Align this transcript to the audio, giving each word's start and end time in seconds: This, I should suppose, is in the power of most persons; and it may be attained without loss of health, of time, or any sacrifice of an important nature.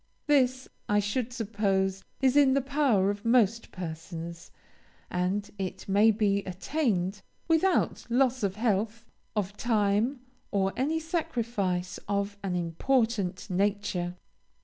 This, 0.25 0.67
I 0.89 0.97
should 0.97 1.31
suppose, 1.31 2.03
is 2.21 2.35
in 2.35 2.55
the 2.55 2.61
power 2.61 3.11
of 3.11 3.23
most 3.23 3.71
persons; 3.71 4.49
and 5.11 5.47
it 5.59 5.87
may 5.87 6.09
be 6.09 6.39
attained 6.45 7.21
without 7.47 8.07
loss 8.09 8.41
of 8.41 8.55
health, 8.55 9.05
of 9.35 9.55
time, 9.57 10.21
or 10.49 10.73
any 10.75 10.99
sacrifice 10.99 11.99
of 12.09 12.35
an 12.41 12.55
important 12.55 13.47
nature. 13.51 14.15